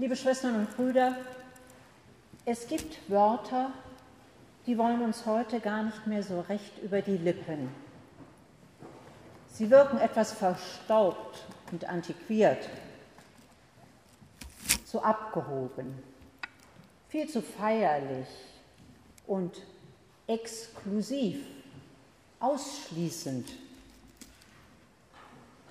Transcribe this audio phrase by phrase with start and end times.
[0.00, 1.16] Liebe Schwestern und Brüder,
[2.44, 3.72] es gibt Wörter,
[4.64, 7.68] die wollen uns heute gar nicht mehr so recht über die Lippen.
[9.48, 12.68] Sie wirken etwas verstaubt und antiquiert,
[14.84, 16.00] zu abgehoben,
[17.08, 18.28] viel zu feierlich
[19.26, 19.62] und
[20.28, 21.44] exklusiv,
[22.38, 23.48] ausschließend.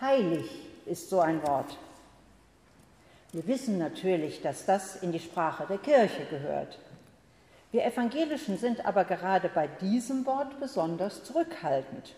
[0.00, 0.50] Heilig
[0.84, 1.78] ist so ein Wort.
[3.36, 6.78] Wir wissen natürlich, dass das in die Sprache der Kirche gehört.
[7.70, 12.14] Wir Evangelischen sind aber gerade bei diesem Wort besonders zurückhaltend.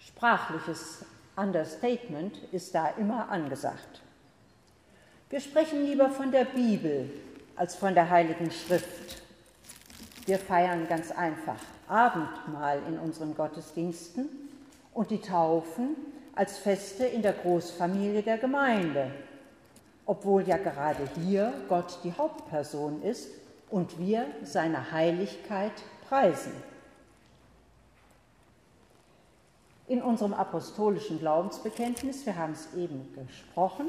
[0.00, 1.04] Sprachliches
[1.36, 4.02] Understatement ist da immer angesagt.
[5.30, 7.10] Wir sprechen lieber von der Bibel
[7.54, 9.22] als von der Heiligen Schrift.
[10.24, 14.28] Wir feiern ganz einfach Abendmahl in unseren Gottesdiensten
[14.94, 15.94] und die Taufen
[16.34, 19.12] als Feste in der Großfamilie der Gemeinde,
[20.06, 23.28] obwohl ja gerade hier Gott die Hauptperson ist
[23.70, 25.72] und wir seine Heiligkeit
[26.08, 26.52] preisen.
[29.88, 33.86] In unserem apostolischen Glaubensbekenntnis, wir haben es eben gesprochen,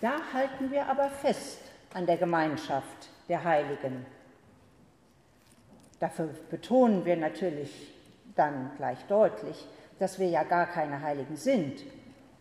[0.00, 1.58] da halten wir aber fest
[1.94, 4.06] an der Gemeinschaft der Heiligen.
[6.00, 7.94] Dafür betonen wir natürlich
[8.34, 9.66] dann gleich deutlich,
[9.98, 11.82] dass wir ja gar keine Heiligen sind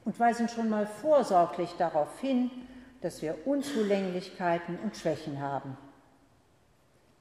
[0.04, 2.52] und weisen schon mal vorsorglich darauf hin,
[3.06, 5.78] dass wir Unzulänglichkeiten und Schwächen haben.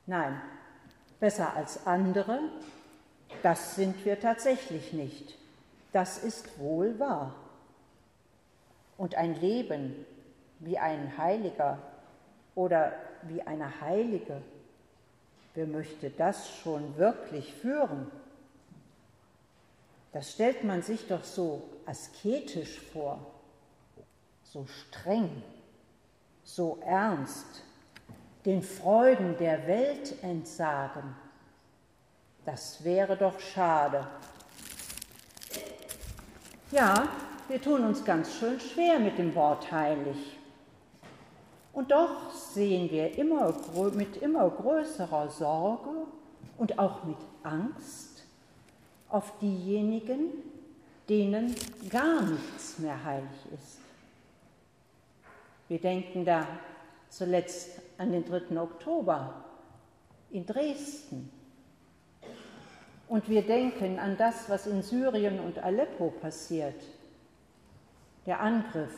[0.07, 0.41] Nein,
[1.21, 2.41] besser als andere,
[3.43, 5.37] das sind wir tatsächlich nicht.
[5.93, 7.35] Das ist wohl wahr.
[8.97, 10.07] Und ein Leben
[10.59, 11.77] wie ein Heiliger
[12.55, 14.41] oder wie eine Heilige,
[15.53, 18.11] wer möchte das schon wirklich führen?
[20.15, 23.19] Das stellt man sich doch so asketisch vor,
[24.45, 25.43] so streng,
[26.45, 27.63] so ernst,
[28.45, 31.17] den Freuden der Welt entsagen.
[32.45, 34.07] Das wäre doch schade.
[36.71, 37.09] Ja,
[37.49, 40.39] wir tun uns ganz schön schwer mit dem Wort heilig.
[41.73, 43.55] Und doch sehen wir immer,
[43.95, 46.07] mit immer größerer Sorge
[46.59, 48.25] und auch mit Angst
[49.09, 50.31] auf diejenigen,
[51.09, 51.55] denen
[51.91, 53.84] gar nichts mehr heilig ist.
[55.69, 56.47] Wir denken da
[57.09, 58.61] zuletzt an den 3.
[58.61, 59.45] Oktober
[60.31, 61.31] in Dresden.
[63.09, 66.83] Und wir denken an das, was in Syrien und Aleppo passiert,
[68.27, 68.95] der Angriff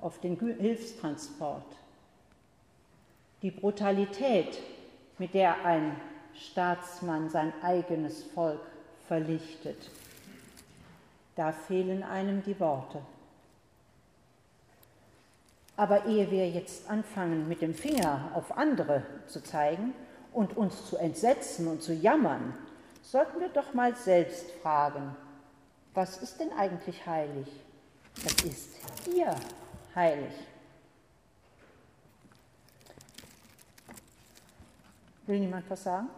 [0.00, 1.76] auf den Hilfstransport,
[3.42, 4.58] die Brutalität,
[5.18, 6.00] mit der ein
[6.34, 8.60] Staatsmann sein eigenes Volk
[9.06, 9.90] verlichtet.
[11.36, 13.00] Da fehlen einem die Worte.
[15.80, 19.94] Aber ehe wir jetzt anfangen, mit dem Finger auf andere zu zeigen
[20.30, 22.52] und uns zu entsetzen und zu jammern,
[23.02, 25.16] sollten wir doch mal selbst fragen,
[25.94, 27.46] was ist denn eigentlich heilig?
[28.22, 28.74] Was ist
[29.06, 29.34] hier
[29.94, 30.34] heilig?
[35.26, 36.08] Will niemand was sagen?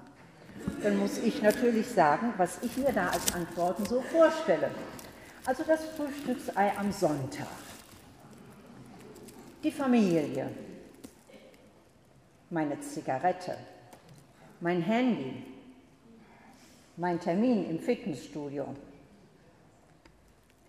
[0.83, 4.73] Dann muss ich natürlich sagen, was ich mir da als Antworten so vorstelle.
[5.47, 7.47] Also das Frühstücksei am Sonntag
[9.63, 10.51] die Familie,
[12.51, 13.57] meine Zigarette,
[14.61, 15.45] mein Handy,
[16.97, 18.75] mein Termin im Fitnessstudio,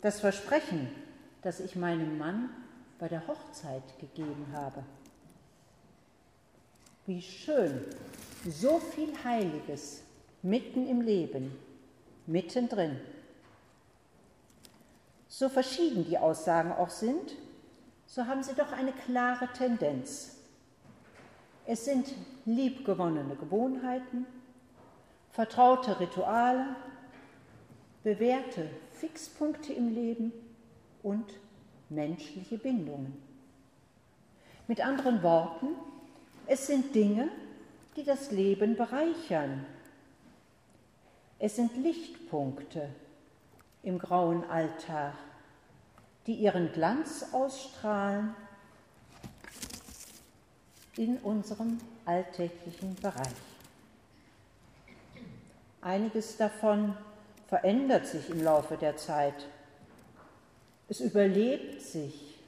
[0.01, 0.89] das Versprechen,
[1.41, 2.49] das ich meinem Mann
[2.99, 4.83] bei der Hochzeit gegeben habe.
[7.05, 7.83] Wie schön,
[8.47, 10.03] so viel Heiliges
[10.41, 11.51] mitten im Leben,
[12.27, 12.99] mittendrin.
[15.27, 17.35] So verschieden die Aussagen auch sind,
[18.13, 20.37] so haben sie doch eine klare Tendenz.
[21.65, 22.13] Es sind
[22.45, 24.27] liebgewonnene Gewohnheiten,
[25.31, 26.75] vertraute Rituale,
[28.03, 30.31] bewährte Fixpunkte im Leben
[31.01, 31.25] und
[31.89, 33.19] menschliche Bindungen.
[34.67, 35.69] Mit anderen Worten,
[36.45, 37.29] es sind Dinge,
[37.95, 39.65] die das Leben bereichern.
[41.39, 42.89] Es sind Lichtpunkte
[43.81, 45.15] im grauen Alltag
[46.27, 48.35] die ihren Glanz ausstrahlen
[50.95, 53.27] in unserem alltäglichen Bereich.
[55.81, 56.95] Einiges davon
[57.47, 59.47] verändert sich im Laufe der Zeit.
[60.87, 62.39] Es überlebt sich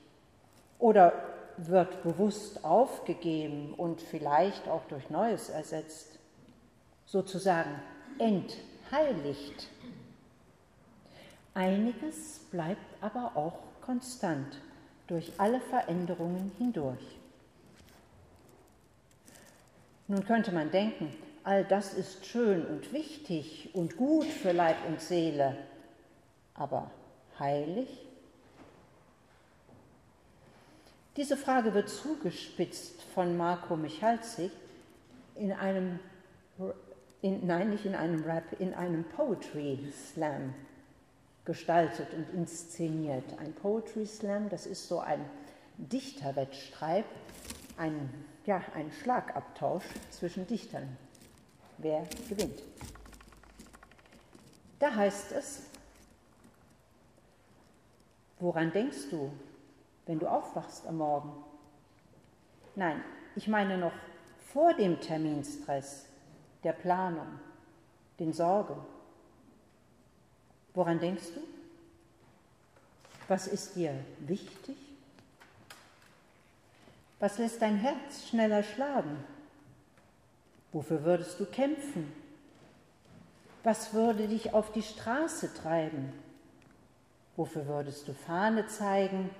[0.80, 1.14] oder
[1.58, 6.20] wird bewusst aufgegeben und vielleicht auch durch Neues ersetzt,
[7.06, 7.82] sozusagen
[8.20, 9.68] entheiligt.
[11.56, 14.62] Einiges bleibt aber auch konstant
[15.08, 17.18] durch alle Veränderungen hindurch.
[20.08, 21.16] Nun könnte man denken,
[21.46, 25.56] all das ist schön und wichtig und gut für Leib und Seele,
[26.56, 26.92] aber
[27.40, 27.88] heilig?
[31.16, 34.52] Diese Frage wird zugespitzt von Marco Michalzik
[35.36, 36.00] in einem,
[37.22, 40.54] in, nein, nicht in einem Rap, in einem Poetry Slam
[41.46, 43.38] gestaltet und inszeniert.
[43.40, 45.24] Ein Poetry Slam, das ist so ein
[45.78, 47.06] Dichterwettstreit,
[47.78, 48.10] ein,
[48.46, 50.98] ja, ein Schlagabtausch zwischen Dichtern.
[51.78, 52.62] Wer gewinnt?
[54.80, 55.64] Da heißt es,
[58.40, 59.32] woran denkst du,
[60.06, 61.32] wenn du aufwachst am Morgen.
[62.76, 63.04] Nein,
[63.36, 63.94] ich meine noch
[64.54, 66.06] vor dem Terminstress,
[66.64, 67.40] der Planung,
[68.20, 68.76] den Sorgen.
[70.76, 71.42] Woran denkst du?
[73.28, 74.78] Was ist dir wichtig?
[77.20, 79.24] Was lässt dein Herz schneller schlagen?
[80.72, 82.14] Wofür würdest du kämpfen?
[83.64, 86.14] Was würde dich auf die Straße treiben?
[87.36, 89.32] Wofür würdest du Fahne zeigen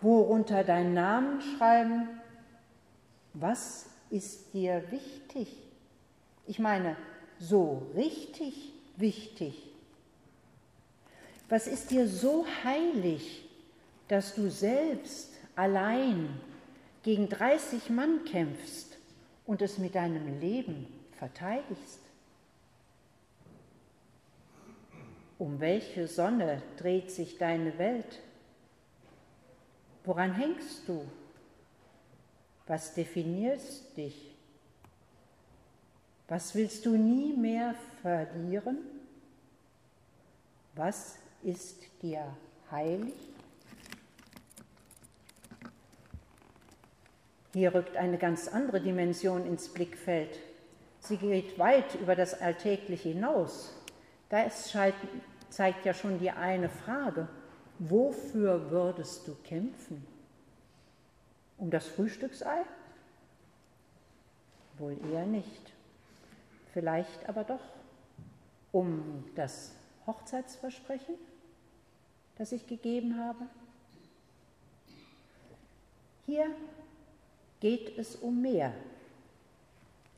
[0.00, 2.08] worunter deinen Namen schreiben.
[3.34, 5.56] Was ist dir wichtig?
[6.46, 6.96] Ich meine,
[7.38, 9.67] so richtig wichtig.
[11.48, 13.44] Was ist dir so heilig,
[14.08, 16.40] dass du selbst allein
[17.02, 18.96] gegen 30 Mann kämpfst
[19.46, 20.86] und es mit deinem Leben
[21.18, 22.00] verteidigst?
[25.38, 28.20] Um welche Sonne dreht sich deine Welt?
[30.04, 31.06] Woran hängst du?
[32.66, 33.62] Was definiert
[33.96, 34.34] dich?
[36.26, 38.78] Was willst du nie mehr verlieren?
[40.74, 42.36] Was ist dir
[42.70, 43.14] heilig?
[47.54, 50.38] Hier rückt eine ganz andere Dimension ins Blickfeld.
[51.00, 53.72] Sie geht weit über das Alltägliche hinaus.
[54.28, 54.72] Das
[55.50, 57.28] zeigt ja schon die eine Frage.
[57.78, 60.06] Wofür würdest du kämpfen?
[61.56, 62.64] Um das Frühstücksei?
[64.76, 65.72] Wohl eher nicht.
[66.72, 67.60] Vielleicht aber doch
[68.70, 69.72] um das
[70.08, 71.14] Hochzeitsversprechen,
[72.36, 73.46] das ich gegeben habe.
[76.26, 76.46] Hier
[77.60, 78.74] geht es um mehr.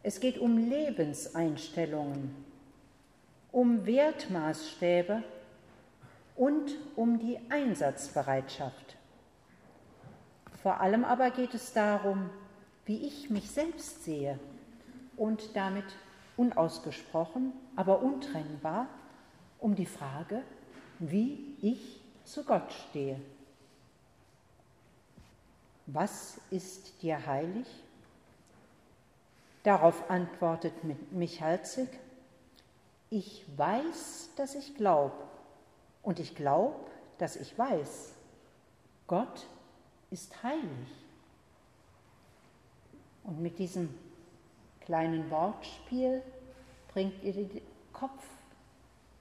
[0.02, 2.34] Es geht um Lebenseinstellungen,
[3.52, 5.22] um Wertmaßstäbe,
[6.40, 8.96] und um die Einsatzbereitschaft.
[10.62, 12.30] Vor allem aber geht es darum,
[12.86, 14.40] wie ich mich selbst sehe
[15.18, 15.84] und damit
[16.38, 18.86] unausgesprochen, aber untrennbar
[19.60, 20.42] um die Frage,
[20.98, 23.20] wie ich zu Gott stehe.
[25.86, 27.66] Was ist dir heilig?
[29.62, 30.72] Darauf antwortet
[31.12, 31.88] Michalzig,
[33.10, 35.16] ich weiß, dass ich glaube,
[36.02, 38.14] und ich glaube, dass ich weiß,
[39.06, 39.46] Gott
[40.10, 40.62] ist heilig.
[43.24, 43.92] Und mit diesem
[44.80, 46.22] kleinen Wortspiel
[46.88, 47.48] bringt ihr
[47.92, 48.24] Kopf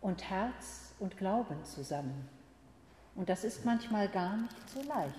[0.01, 2.29] und Herz und Glauben zusammen.
[3.15, 5.15] Und das ist manchmal gar nicht so leicht.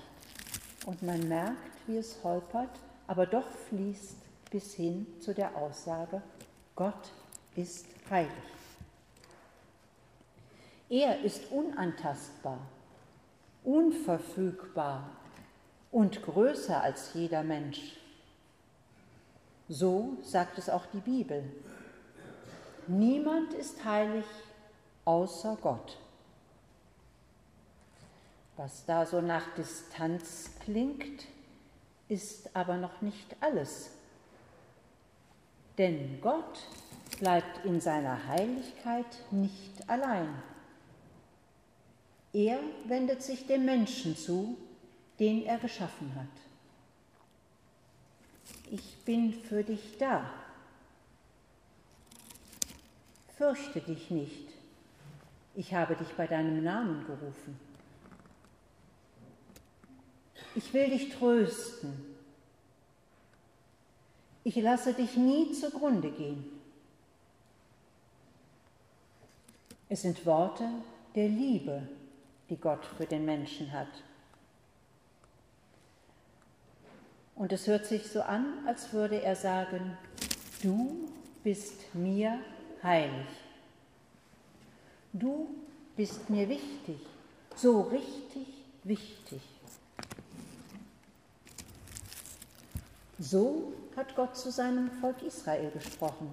[0.86, 2.70] Und man merkt, wie es holpert,
[3.06, 4.16] aber doch fließt
[4.50, 6.22] bis hin zu der Aussage,
[6.74, 7.10] Gott
[7.56, 8.30] ist heilig.
[10.88, 12.58] Er ist unantastbar,
[13.64, 15.08] unverfügbar
[15.92, 17.96] und größer als jeder Mensch.
[19.68, 21.44] So sagt es auch die Bibel.
[22.88, 24.24] Niemand ist heilig
[25.04, 25.98] außer Gott.
[28.56, 31.26] Was da so nach Distanz klingt,
[32.08, 33.90] ist aber noch nicht alles.
[35.78, 36.66] Denn Gott
[37.20, 40.42] bleibt in seiner Heiligkeit nicht allein.
[42.32, 44.56] Er wendet sich dem Menschen zu,
[45.18, 46.26] den er geschaffen hat.
[48.70, 50.30] Ich bin für dich da.
[53.36, 54.59] Fürchte dich nicht.
[55.54, 57.58] Ich habe dich bei deinem Namen gerufen.
[60.54, 62.10] Ich will dich trösten.
[64.42, 66.44] Ich lasse dich nie zugrunde gehen.
[69.88, 70.68] Es sind Worte
[71.14, 71.82] der Liebe,
[72.48, 73.88] die Gott für den Menschen hat.
[77.34, 79.96] Und es hört sich so an, als würde er sagen,
[80.62, 81.08] du
[81.42, 82.38] bist mir
[82.82, 83.26] heilig.
[85.12, 85.48] Du
[85.96, 86.98] bist mir wichtig,
[87.56, 88.46] so richtig
[88.84, 89.42] wichtig.
[93.18, 96.32] So hat Gott zu seinem Volk Israel gesprochen.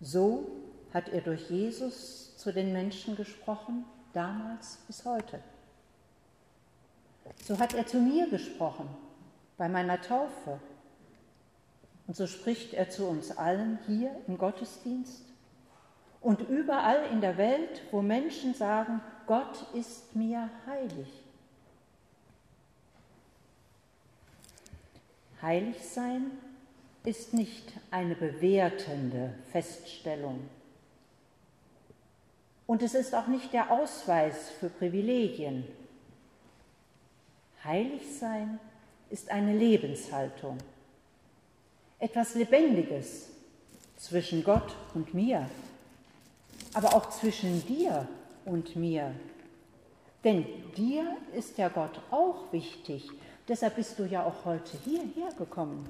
[0.00, 0.50] So
[0.94, 5.40] hat er durch Jesus zu den Menschen gesprochen, damals bis heute.
[7.44, 8.88] So hat er zu mir gesprochen
[9.56, 10.58] bei meiner Taufe.
[12.06, 15.22] Und so spricht er zu uns allen hier im Gottesdienst
[16.20, 21.08] und überall in der Welt, wo Menschen sagen, Gott ist mir heilig.
[25.40, 26.32] Heilig sein
[27.04, 30.48] ist nicht eine bewertende Feststellung.
[32.66, 35.64] Und es ist auch nicht der Ausweis für Privilegien.
[37.64, 38.58] Heilig sein
[39.10, 40.58] ist eine Lebenshaltung,
[41.98, 43.30] etwas Lebendiges
[43.96, 45.48] zwischen Gott und mir,
[46.74, 48.08] aber auch zwischen dir
[48.44, 49.14] und mir.
[50.24, 50.44] Denn
[50.76, 53.10] dir ist ja Gott auch wichtig,
[53.46, 55.88] deshalb bist du ja auch heute hierher gekommen.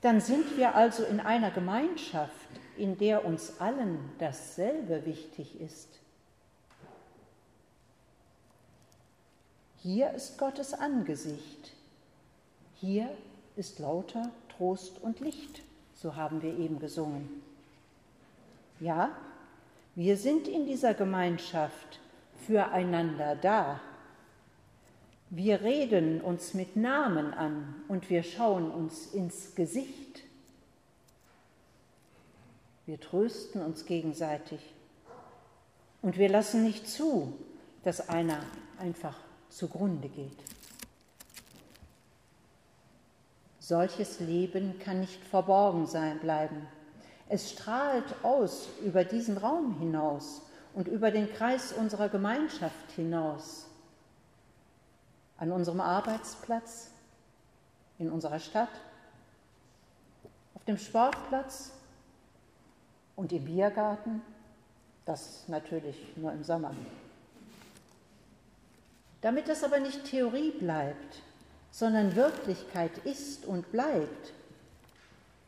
[0.00, 2.32] Dann sind wir also in einer Gemeinschaft,
[2.76, 6.00] in der uns allen dasselbe wichtig ist.
[9.76, 11.72] Hier ist Gottes Angesicht.
[12.74, 13.08] Hier
[13.56, 15.62] ist lauter Trost und Licht,
[15.94, 17.42] so haben wir eben gesungen.
[18.80, 19.10] Ja,
[19.94, 22.00] wir sind in dieser Gemeinschaft
[22.46, 23.80] füreinander da.
[25.30, 30.22] Wir reden uns mit Namen an und wir schauen uns ins Gesicht.
[32.86, 34.60] Wir trösten uns gegenseitig
[36.02, 37.32] und wir lassen nicht zu,
[37.84, 38.40] dass einer
[38.78, 39.16] einfach
[39.48, 40.36] zugrunde geht.
[43.60, 46.66] Solches Leben kann nicht verborgen sein bleiben.
[47.32, 50.42] Es strahlt aus über diesen Raum hinaus
[50.74, 53.64] und über den Kreis unserer Gemeinschaft hinaus.
[55.38, 56.90] An unserem Arbeitsplatz,
[57.98, 58.68] in unserer Stadt,
[60.54, 61.70] auf dem Sportplatz
[63.16, 64.20] und im Biergarten,
[65.06, 66.74] das natürlich nur im Sommer.
[69.22, 71.22] Damit das aber nicht Theorie bleibt,
[71.70, 74.34] sondern Wirklichkeit ist und bleibt,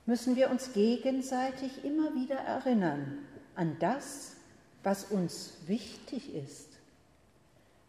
[0.07, 3.19] müssen wir uns gegenseitig immer wieder erinnern
[3.55, 4.37] an das,
[4.83, 6.69] was uns wichtig ist,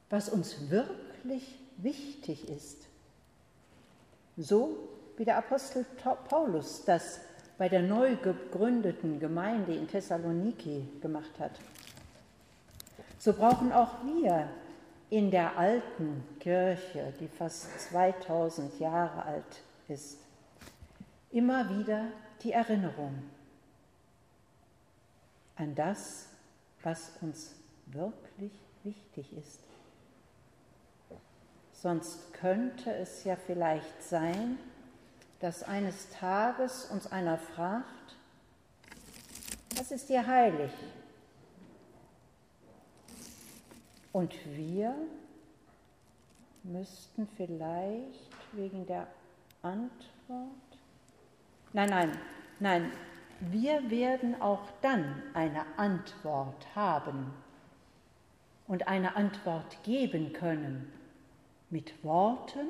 [0.09, 2.87] was uns wirklich wichtig ist.
[4.37, 4.77] So
[5.17, 5.85] wie der Apostel
[6.29, 7.19] Paulus das
[7.57, 11.51] bei der neu gegründeten Gemeinde in Thessaloniki gemacht hat.
[13.17, 14.49] So brauchen auch wir
[15.09, 20.17] in der alten Kirche, die fast 2000 Jahre alt ist,
[21.35, 22.07] immer wieder
[22.43, 23.21] die Erinnerung
[25.57, 26.29] an das,
[26.81, 27.55] was uns
[27.87, 29.59] wirklich wichtig ist.
[31.73, 34.57] Sonst könnte es ja vielleicht sein,
[35.41, 38.15] dass eines Tages uns einer fragt,
[39.75, 40.71] was ist dir heilig?
[44.13, 44.95] Und wir
[46.63, 49.07] müssten vielleicht wegen der
[49.61, 50.64] Antwort,
[51.75, 52.11] nein, nein,
[52.59, 52.91] nein,
[53.41, 57.33] wir werden auch dann eine Antwort haben
[58.65, 60.91] und eine Antwort geben können
[61.69, 62.67] mit Worten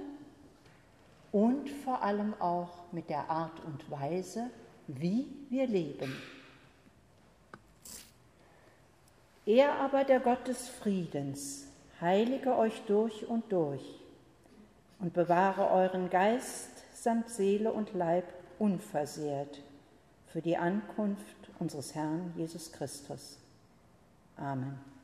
[1.32, 4.50] und vor allem auch mit der Art und Weise,
[4.88, 6.12] wie wir leben.
[9.46, 11.68] Er aber, der Gott des Friedens,
[12.02, 14.02] heilige euch durch und durch
[15.00, 18.26] und bewahre euren Geist samt Seele und Leib
[18.60, 19.62] unversehrt
[20.28, 23.38] für die Ankunft unseres Herrn Jesus Christus.
[24.38, 24.95] Amen.